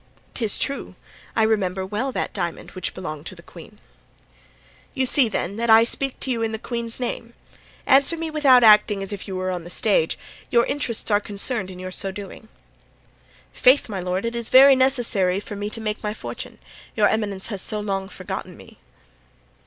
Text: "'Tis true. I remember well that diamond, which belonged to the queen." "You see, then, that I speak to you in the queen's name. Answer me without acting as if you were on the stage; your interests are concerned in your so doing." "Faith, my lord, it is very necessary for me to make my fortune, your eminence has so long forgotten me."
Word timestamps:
"'Tis 0.33 0.57
true. 0.57 0.95
I 1.35 1.43
remember 1.43 1.85
well 1.85 2.11
that 2.11 2.33
diamond, 2.33 2.71
which 2.71 2.95
belonged 2.95 3.27
to 3.27 3.35
the 3.35 3.43
queen." 3.43 3.77
"You 4.95 5.05
see, 5.05 5.29
then, 5.29 5.57
that 5.57 5.69
I 5.69 5.83
speak 5.83 6.19
to 6.21 6.31
you 6.31 6.41
in 6.41 6.51
the 6.53 6.57
queen's 6.57 6.99
name. 6.99 7.35
Answer 7.85 8.17
me 8.17 8.31
without 8.31 8.63
acting 8.63 9.03
as 9.03 9.13
if 9.13 9.27
you 9.27 9.35
were 9.35 9.51
on 9.51 9.63
the 9.63 9.69
stage; 9.69 10.17
your 10.49 10.65
interests 10.65 11.11
are 11.11 11.19
concerned 11.19 11.69
in 11.69 11.77
your 11.77 11.91
so 11.91 12.11
doing." 12.11 12.47
"Faith, 13.53 13.87
my 13.89 13.99
lord, 13.99 14.25
it 14.25 14.35
is 14.35 14.49
very 14.49 14.75
necessary 14.75 15.39
for 15.39 15.55
me 15.55 15.69
to 15.69 15.79
make 15.79 16.01
my 16.01 16.15
fortune, 16.15 16.57
your 16.95 17.07
eminence 17.07 17.45
has 17.53 17.61
so 17.61 17.79
long 17.79 18.09
forgotten 18.09 18.57
me." 18.57 18.79